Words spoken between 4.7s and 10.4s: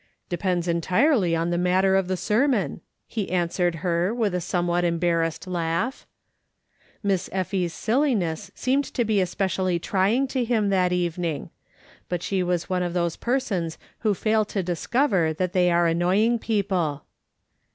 embarrassed laugh. Miss Effie's silliness seemed to be especially trying